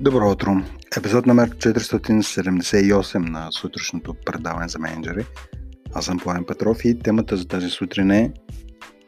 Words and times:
Добро 0.00 0.30
утро! 0.30 0.50
Епизод 0.96 1.26
номер 1.26 1.50
478 1.50 3.18
на 3.18 3.48
сутрешното 3.52 4.14
предаване 4.26 4.68
за 4.68 4.78
менеджери. 4.78 5.26
Аз 5.94 6.04
съм 6.04 6.18
Пламен 6.18 6.44
Петров 6.44 6.84
и 6.84 6.98
темата 6.98 7.36
за 7.36 7.48
тази 7.48 7.70
сутрин 7.70 8.10
е 8.10 8.32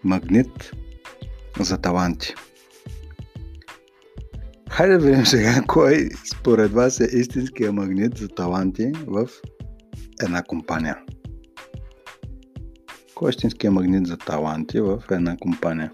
Магнит 0.05 0.73
за 1.61 1.79
таланти. 1.79 2.35
Хайде 4.71 4.99
да 4.99 5.07
видим 5.07 5.27
сега 5.27 5.63
кой 5.67 6.09
според 6.35 6.73
вас 6.73 7.01
е 7.01 7.09
истинския 7.13 7.73
магнит 7.73 8.19
за 8.19 8.29
таланти 8.29 8.93
в 9.07 9.29
една 10.23 10.43
компания. 10.43 10.99
Кой 13.15 13.29
е 13.29 13.31
истинския 13.31 13.71
магнит 13.71 14.07
за 14.07 14.17
таланти 14.17 14.81
в 14.81 15.03
една 15.11 15.37
компания? 15.37 15.93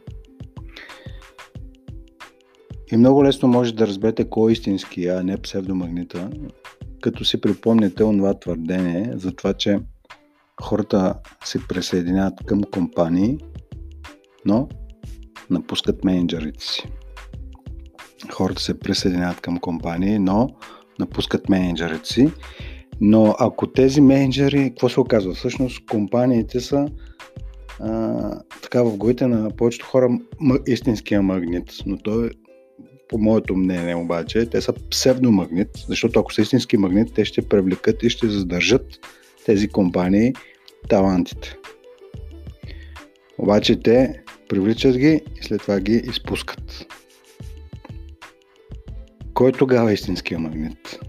И 2.92 2.96
много 2.96 3.24
лесно 3.24 3.48
може 3.48 3.74
да 3.74 3.86
разберете 3.86 4.30
кой 4.30 4.50
е 4.50 4.52
истински, 4.52 5.06
а 5.06 5.22
не 5.22 5.42
псевдомагнита, 5.42 6.30
като 7.00 7.24
си 7.24 7.40
припомните 7.40 7.94
това 7.94 8.38
твърдение 8.38 9.12
за 9.14 9.32
това, 9.32 9.52
че 9.52 9.80
хората 10.62 11.14
се 11.44 11.58
присъединяват 11.68 12.34
към 12.46 12.62
компании, 12.62 13.38
но 14.44 14.68
напускат 15.50 16.04
менеджерите 16.04 16.64
си. 16.64 16.88
Хората 18.32 18.62
се 18.62 18.78
присъединяват 18.78 19.40
към 19.40 19.58
компании, 19.58 20.18
но 20.18 20.48
напускат 20.98 21.48
менеджерите 21.48 22.08
си. 22.08 22.32
Но 23.00 23.34
ако 23.38 23.66
тези 23.66 24.00
менеджери, 24.00 24.70
какво 24.70 24.88
се 24.88 25.00
оказва? 25.00 25.34
Всъщност 25.34 25.86
компаниите 25.86 26.60
са 26.60 26.88
а, 27.80 28.42
така 28.62 28.82
в 28.82 28.96
главите 28.96 29.26
на 29.26 29.50
повечето 29.50 29.86
хора 29.86 30.18
истинския 30.66 31.22
магнит, 31.22 31.72
но 31.86 31.98
той 31.98 32.30
по 33.08 33.18
моето 33.18 33.56
мнение 33.56 33.94
обаче, 33.94 34.46
те 34.46 34.60
са 34.60 34.72
псевдомагнит, 34.90 35.68
защото 35.88 36.20
ако 36.20 36.32
са 36.32 36.42
истински 36.42 36.76
магнит, 36.76 37.14
те 37.14 37.24
ще 37.24 37.48
привлекат 37.48 38.02
и 38.02 38.10
ще 38.10 38.28
задържат 38.28 38.86
тези 39.46 39.68
компании 39.68 40.32
талантите. 40.88 41.56
Обаче 43.38 43.80
те 43.80 44.22
привличат 44.48 44.96
ги 44.96 45.20
и 45.40 45.44
след 45.44 45.60
това 45.60 45.80
ги 45.80 46.02
изпускат. 46.04 46.86
Кой 49.34 49.52
тогава 49.52 49.90
е 49.90 49.94
истинския 49.94 50.38
магнит? 50.38 51.00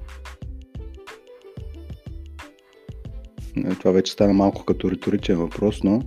Е, 3.58 3.70
това 3.70 3.92
вече 3.92 4.12
стана 4.12 4.34
малко 4.34 4.66
като 4.66 4.92
риторичен 4.92 5.38
въпрос, 5.38 5.84
но 5.84 6.02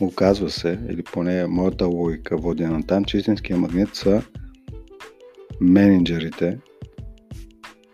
оказва 0.00 0.50
се, 0.50 0.78
или 0.90 1.02
поне 1.02 1.46
моята 1.46 1.86
логика 1.86 2.36
води 2.36 2.64
на 2.64 2.86
там, 2.86 3.04
че 3.04 3.18
истинския 3.18 3.56
магнит 3.56 3.88
са 3.94 4.22
менеджерите 5.60 6.58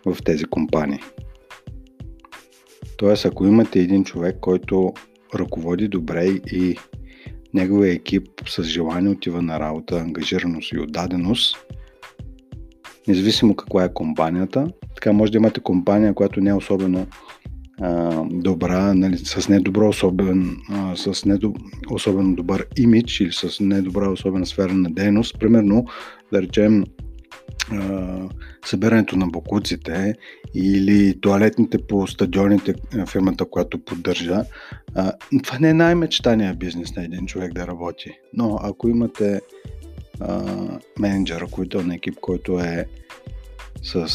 в 0.07 0.17
тези 0.25 0.45
компании. 0.45 1.01
Тоест, 2.97 3.25
ако 3.25 3.47
имате 3.47 3.81
един 3.81 4.05
човек, 4.05 4.37
който 4.41 4.93
ръководи 5.35 5.89
добре 5.89 6.25
и 6.53 6.77
неговия 7.55 7.93
екип 7.93 8.29
с 8.49 8.63
желание 8.63 9.11
отива 9.11 9.43
на 9.43 9.61
работа, 9.61 9.99
ангажираност 9.99 10.73
и 10.73 10.79
отдаденост, 10.79 11.57
независимо 13.09 13.57
каква 13.57 13.85
е 13.85 13.95
компанията, 13.95 14.69
така 14.95 15.13
може 15.13 15.33
да 15.33 15.39
имате 15.39 15.61
компания, 15.61 16.15
която 16.15 16.41
не 16.41 16.51
е 16.51 16.55
особено 16.55 17.07
а, 17.81 18.23
добра, 18.31 18.95
нали, 18.95 19.19
с 19.19 19.49
недобро 19.49 19.89
особен, 19.89 20.57
а, 20.71 20.97
с 20.97 21.25
недо, 21.25 21.55
особено 21.91 22.35
добър 22.35 22.67
имидж 22.79 23.21
или 23.21 23.33
с 23.33 23.61
недобра 23.61 24.11
особена 24.11 24.47
сфера 24.47 24.73
на 24.73 24.91
дейност. 24.91 25.39
Примерно, 25.39 25.87
да 26.33 26.43
речем, 26.43 26.85
събирането 28.67 29.17
на 29.17 29.27
бокуците 29.27 30.15
или 30.55 31.21
туалетните 31.21 31.79
по 31.79 32.07
стадионите, 32.07 32.75
фирмата, 33.09 33.45
която 33.45 33.85
поддържа. 33.85 34.45
Това 35.43 35.59
не 35.59 35.71
е 35.71 35.75
най-мечтания 35.75 36.55
бизнес 36.55 36.97
на 36.97 37.05
един 37.05 37.27
човек 37.27 37.53
да 37.53 37.67
работи. 37.67 38.11
Но 38.33 38.59
ако 38.63 38.89
имате 38.89 39.41
менеджер, 40.99 41.41
ръководител 41.41 41.83
на 41.83 41.95
екип, 41.95 42.15
който 42.21 42.59
е 42.59 42.87
с 43.83 44.07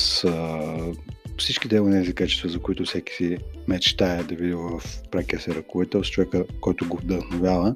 всички 1.38 1.70
тези 1.70 2.14
качества, 2.14 2.50
за 2.50 2.60
които 2.60 2.84
всеки 2.84 3.14
си 3.14 3.38
мечтая 3.68 4.24
да 4.24 4.36
види 4.36 4.54
в 4.54 4.82
прекия 5.12 5.40
си 5.40 5.56
ръководител, 5.56 6.04
с 6.04 6.10
човека, 6.10 6.46
който 6.62 6.88
го 6.88 6.98
вдъхновява, 6.98 7.76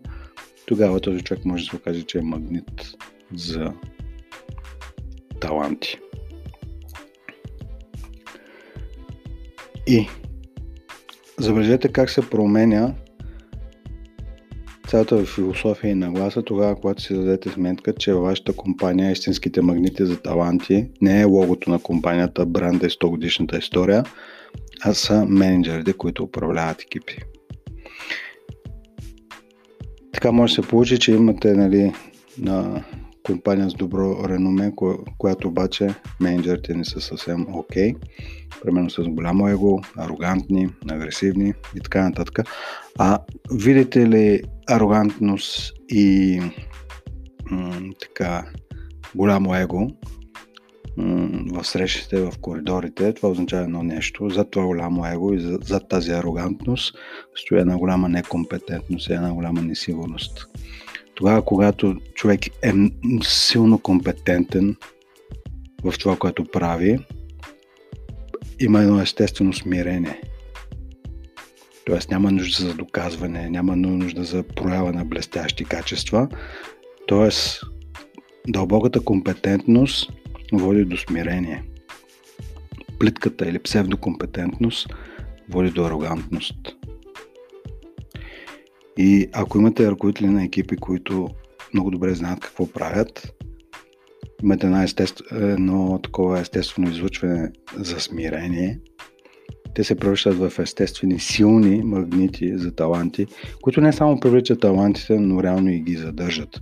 тогава 0.66 1.00
този 1.00 1.22
човек 1.22 1.46
може 1.46 1.64
да 1.64 1.70
се 1.70 1.76
окаже, 1.76 2.04
че 2.04 2.18
е 2.18 2.22
магнит 2.22 2.96
за 3.36 3.74
таланти. 5.48 6.00
И 9.88 10.08
забележете 11.40 11.88
как 11.88 12.10
се 12.10 12.30
променя 12.30 12.94
цялата 14.88 15.18
ви 15.18 15.26
философия 15.26 15.92
и 15.92 15.96
нагласа 15.96 16.44
тогава, 16.44 16.76
когато 16.76 17.02
си 17.02 17.14
дадете 17.14 17.50
сметка, 17.50 17.94
че 17.94 18.14
вашата 18.14 18.54
компания 18.54 19.12
истинските 19.12 19.62
магнити 19.62 20.06
за 20.06 20.22
таланти 20.22 20.88
не 21.02 21.22
е 21.22 21.26
логото 21.26 21.70
на 21.70 21.80
компанията, 21.80 22.46
бранда 22.46 22.86
и 22.86 22.90
100 22.90 23.10
годишната 23.10 23.58
история, 23.58 24.04
а 24.84 24.94
са 24.94 25.26
менеджерите, 25.26 25.94
които 25.94 26.24
управляват 26.24 26.82
екипи. 26.82 27.18
Така 30.14 30.32
може 30.32 30.56
да 30.56 30.62
се 30.62 30.70
получи, 30.70 31.00
че 31.00 31.12
имате 31.12 31.54
нали, 31.54 31.94
на 32.38 32.84
компания 33.26 33.70
с 33.70 33.74
добро 33.74 34.30
реноме, 34.30 34.74
която 35.18 35.48
обаче 35.48 35.96
менеджерите 36.20 36.74
не 36.74 36.86
са 36.86 37.02
съвсем 37.02 37.46
окей. 37.56 37.94
Okay. 37.94 37.96
Примерно 38.64 38.90
с 38.90 39.04
голямо 39.04 39.48
его, 39.48 39.82
арогантни, 39.98 40.70
агресивни 40.92 41.54
и 41.76 41.80
така 41.80 42.04
нататък. 42.04 42.40
А 43.00 43.20
видите 43.52 44.10
ли 44.10 44.42
арогантност 44.68 45.74
и 45.90 46.40
м- 47.52 47.92
така 48.02 48.46
голямо 49.16 49.56
его 49.56 49.88
м- 50.98 51.62
в 51.62 51.68
срещите, 51.68 52.22
в 52.22 52.34
коридорите, 52.42 53.14
това 53.14 53.30
означава 53.30 53.64
едно 53.64 53.84
нещо. 53.84 54.30
Зад 54.30 54.52
това 54.52 54.66
голямо 54.66 55.06
его 55.06 55.34
и 55.34 55.40
зад, 55.40 55.64
зад 55.64 55.90
тази 55.90 56.12
арогантност 56.12 56.96
стои 57.36 57.60
една 57.60 57.78
голяма 57.78 58.10
некомпетентност 58.10 59.10
и 59.10 59.14
една 59.14 59.34
голяма 59.34 59.62
несигурност 59.62 60.48
тогава, 61.16 61.46
когато 61.46 61.96
човек 62.14 62.48
е 62.48 62.74
силно 63.24 63.80
компетентен 63.80 64.76
в 65.84 65.94
това, 66.00 66.16
което 66.16 66.46
прави, 66.46 67.00
има 68.60 68.82
едно 68.82 69.02
естествено 69.02 69.54
смирение. 69.54 70.22
Тоест 71.86 72.12
няма 72.12 72.32
нужда 72.32 72.64
за 72.64 72.74
доказване, 72.74 73.50
няма 73.50 73.76
нужда 73.76 74.24
за 74.24 74.44
проява 74.44 74.94
на 74.94 75.06
блестящи 75.06 75.66
качества. 75.66 76.28
Тоест, 77.08 77.62
дълбоката 78.48 79.00
компетентност 79.00 80.12
води 80.54 80.86
до 80.86 80.98
смирение. 80.98 81.64
Плитката 83.00 83.50
или 83.50 83.60
псевдокомпетентност 83.60 84.88
води 85.50 85.70
до 85.70 85.86
арогантност. 85.86 86.75
И 88.98 89.28
ако 89.34 89.58
имате 89.58 89.92
ръководители 89.92 90.28
на 90.28 90.44
екипи, 90.44 90.76
които 90.76 91.28
много 91.74 91.92
добре 91.92 92.14
знаят 92.14 92.40
какво 92.40 92.68
правят, 92.68 93.34
имате 94.44 94.68
едно, 94.68 94.86
едно 95.32 96.00
такова 96.04 96.40
естествено 96.40 96.90
излучване 96.90 97.52
за 97.78 98.00
смирение, 98.00 98.80
те 99.76 99.84
се 99.84 99.96
превръщат 99.96 100.38
в 100.38 100.60
естествени, 100.60 101.20
силни 101.20 101.82
магнити 101.84 102.58
за 102.58 102.76
таланти, 102.76 103.26
които 103.62 103.82
не 103.82 103.94
само 103.94 104.20
привличат 104.20 104.60
талантите, 104.60 105.20
но 105.20 105.44
реално 105.44 105.70
и 105.70 105.80
ги 105.80 105.96
задържат. 105.96 106.62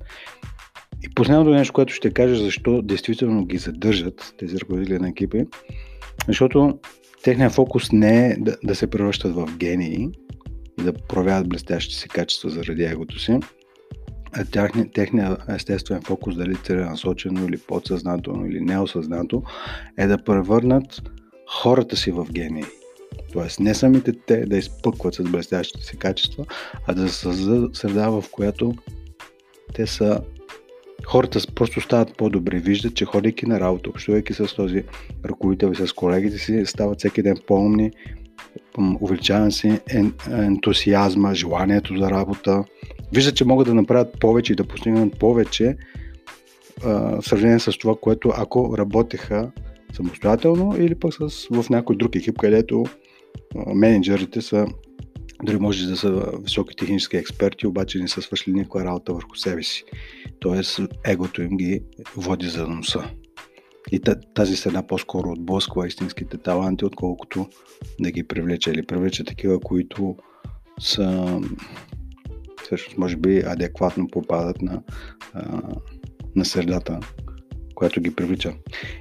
И 1.03 1.09
последното 1.15 1.51
нещо, 1.51 1.73
което 1.73 1.93
ще 1.93 2.13
кажа, 2.13 2.35
защо 2.35 2.81
действително 2.81 3.45
ги 3.45 3.57
задържат 3.57 4.35
тези 4.37 4.59
ръководители 4.59 4.99
на 4.99 5.09
екипи, 5.09 5.45
защото 6.27 6.79
техният 7.23 7.53
фокус 7.53 7.91
не 7.91 8.27
е 8.27 8.35
да, 8.39 8.57
да 8.63 8.75
се 8.75 8.89
превръщат 8.89 9.35
в 9.35 9.57
гении, 9.57 10.09
да 10.83 10.93
проявяват 10.93 11.49
блестящите 11.49 11.99
си 11.99 12.09
качества 12.09 12.49
заради 12.49 12.83
егото 12.83 13.19
си. 13.19 13.39
А 14.31 14.45
техния, 14.45 14.91
техния 14.91 15.37
естествен 15.49 16.01
фокус, 16.01 16.35
дали 16.35 16.55
целенасочено 16.55 17.45
или 17.45 17.57
подсъзнателно 17.57 18.45
или 18.45 18.61
неосъзнато, 18.61 19.43
е 19.97 20.07
да 20.07 20.23
превърнат 20.23 21.01
хората 21.61 21.95
си 21.97 22.11
в 22.11 22.27
гении. 22.31 22.63
Тоест 23.33 23.59
не 23.59 23.75
самите 23.75 24.13
те 24.27 24.45
да 24.45 24.57
изпъкват 24.57 25.13
с 25.13 25.23
блестящите 25.23 25.85
си 25.85 25.97
качества, 25.97 26.45
а 26.87 26.93
да 26.93 27.09
създадат 27.09 27.75
среда, 27.75 28.09
в 28.09 28.23
която 28.31 28.73
те 29.73 29.87
са 29.87 30.21
хората 31.05 31.39
просто 31.55 31.81
стават 31.81 32.17
по-добри. 32.17 32.59
Виждат, 32.59 32.95
че 32.95 33.05
ходейки 33.05 33.45
на 33.45 33.59
работа, 33.59 33.89
общувайки 33.89 34.33
с 34.33 34.55
този 34.55 34.83
ръководител 35.25 35.71
и 35.71 35.87
с 35.87 35.93
колегите 35.93 36.37
си, 36.37 36.65
стават 36.65 36.99
всеки 36.99 37.21
ден 37.21 37.37
по-умни, 37.47 37.91
увеличаване 39.01 39.51
си 39.51 39.79
ентусиазма, 40.31 41.35
желанието 41.35 41.97
за 41.97 42.09
работа. 42.09 42.63
Виждат, 43.13 43.35
че 43.35 43.45
могат 43.45 43.67
да 43.67 43.73
направят 43.73 44.19
повече 44.19 44.53
и 44.53 44.55
да 44.55 44.67
постигнат 44.67 45.19
повече 45.19 45.75
в 46.81 47.21
сравнение 47.21 47.59
с 47.59 47.77
това, 47.77 47.95
което 48.01 48.33
ако 48.37 48.77
работеха 48.77 49.51
самостоятелно 49.93 50.75
или 50.77 50.95
пък 50.95 51.13
с, 51.13 51.47
в 51.51 51.69
някой 51.69 51.95
друг 51.95 52.15
екип, 52.15 52.37
където 52.37 52.83
менеджерите 53.75 54.41
са 54.41 54.65
дори 55.43 55.57
може 55.57 55.87
да 55.87 55.97
са 55.97 56.31
високи 56.43 56.75
технически 56.75 57.17
експерти, 57.17 57.67
обаче 57.67 57.99
не 57.99 58.07
са 58.07 58.21
свършили 58.21 58.53
никаква 58.53 58.85
работа 58.85 59.13
върху 59.13 59.35
себе 59.35 59.63
си. 59.63 59.83
Тоест, 60.39 60.79
егото 61.05 61.41
им 61.41 61.57
ги 61.57 61.81
води 62.15 62.47
за 62.47 62.67
носа. 62.67 63.09
И 63.93 63.99
тази 64.33 64.55
среда 64.55 64.83
по-скоро 64.83 65.31
отблъсква 65.31 65.87
истинските 65.87 66.37
таланти, 66.37 66.85
отколкото 66.85 67.47
да 67.99 68.11
ги 68.11 68.23
привлече. 68.23 68.71
Или 68.71 68.85
привлече 68.85 69.23
такива, 69.23 69.59
които 69.59 70.15
са 70.79 71.39
всъщност 72.63 72.97
може 72.97 73.17
би 73.17 73.43
адекватно 73.45 74.07
попадат 74.07 74.61
на, 74.61 74.81
на 76.35 76.45
средата, 76.45 76.99
която 77.75 78.01
ги 78.01 78.15
привлича. 78.15 78.53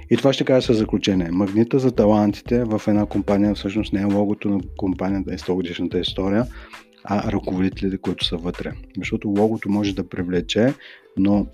И 0.09 0.17
това 0.17 0.33
ще 0.33 0.45
кажа 0.45 0.65
със 0.65 0.77
заключение. 0.77 1.31
Магнита 1.31 1.79
за 1.79 1.91
талантите 1.91 2.63
в 2.63 2.81
една 2.87 3.05
компания 3.05 3.55
всъщност 3.55 3.93
не 3.93 4.01
е 4.01 4.13
логото 4.13 4.49
на 4.49 4.59
компанията 4.77 5.33
и 5.33 5.37
100 5.37 5.53
годишната 5.53 5.99
история, 5.99 6.45
а 7.03 7.31
ръководителите, 7.31 7.97
които 7.97 8.25
са 8.25 8.37
вътре. 8.37 8.71
Защото 8.97 9.29
логото 9.29 9.69
може 9.69 9.95
да 9.95 10.09
привлече, 10.09 10.73
но 11.17 11.47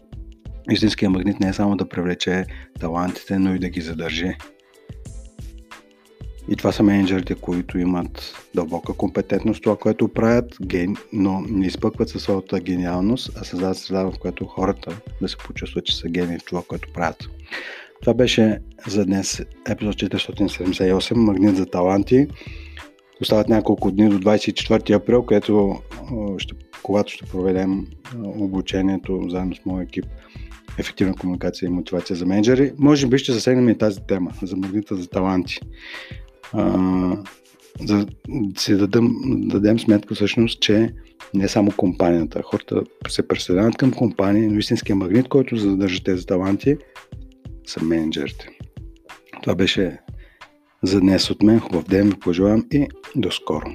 истинския 0.71 1.09
магнит 1.09 1.39
не 1.39 1.49
е 1.49 1.53
само 1.53 1.75
да 1.75 1.89
привлече 1.89 2.45
талантите, 2.79 3.39
но 3.39 3.55
и 3.55 3.59
да 3.59 3.69
ги 3.69 3.81
задържи. 3.81 4.35
И 6.51 6.55
това 6.55 6.71
са 6.71 6.83
менеджерите, 6.83 7.35
които 7.35 7.79
имат 7.79 8.35
дълбока 8.55 8.93
компетентност 8.93 9.63
това, 9.63 9.77
което 9.77 10.07
правят, 10.07 10.57
но 11.13 11.41
не 11.41 11.67
изпъкват 11.67 12.09
със 12.09 12.23
своята 12.23 12.59
гениалност, 12.59 13.31
а 13.35 13.43
създават 13.43 13.77
среда, 13.77 14.03
в 14.03 14.13
която 14.19 14.45
хората 14.45 15.01
да 15.21 15.27
се 15.27 15.37
почувстват, 15.37 15.85
че 15.85 15.97
са 15.97 16.09
гени 16.09 16.39
в 16.39 16.45
това, 16.45 16.61
което 16.67 16.93
правят. 16.93 17.29
Това 18.01 18.13
беше 18.13 18.59
за 18.87 19.05
днес 19.05 19.41
епизод 19.69 19.95
478 19.95 21.13
Магнит 21.13 21.55
за 21.55 21.65
таланти. 21.65 22.27
Остават 23.21 23.49
няколко 23.49 23.91
дни 23.91 24.09
до 24.09 24.19
24 24.19 24.95
април, 24.95 25.23
където 25.23 25.81
ще, 26.37 26.55
когато 26.83 27.11
ще 27.11 27.25
проведем 27.25 27.87
обучението 28.25 29.25
заедно 29.29 29.55
с 29.55 29.65
моят 29.65 29.87
екип 29.87 30.05
ефективна 30.79 31.15
комуникация 31.15 31.67
и 31.67 31.69
мотивация 31.69 32.15
за 32.15 32.25
менеджери. 32.25 32.73
Може 32.77 33.07
би 33.07 33.17
ще 33.17 33.31
засегнем 33.31 33.69
и 33.69 33.77
тази 33.77 33.99
тема 34.07 34.31
за 34.41 34.57
магнита 34.57 34.95
за 34.95 35.09
таланти 35.09 35.59
да 37.81 38.05
си 38.57 38.77
дадем, 38.77 39.09
дадем 39.25 39.79
сметка 39.79 40.15
всъщност, 40.15 40.61
че 40.61 40.93
не 41.33 41.47
само 41.47 41.71
компанията. 41.77 42.41
Хората 42.43 42.83
се 43.07 43.27
преселяват 43.27 43.77
към 43.77 43.91
компании, 43.91 44.47
но 44.47 44.59
истинския 44.59 44.95
магнит, 44.95 45.27
който 45.27 45.57
задържа 45.57 46.03
тези 46.03 46.25
таланти, 46.25 46.77
са 47.67 47.83
менеджерите. 47.83 48.49
Това 49.43 49.55
беше 49.55 49.99
за 50.83 50.99
днес 50.99 51.29
от 51.29 51.43
мен. 51.43 51.59
Хубав 51.59 51.83
ден 51.83 52.09
ви 52.09 52.19
пожелавам 52.19 52.65
и 52.71 52.87
до 53.15 53.31
скоро. 53.31 53.65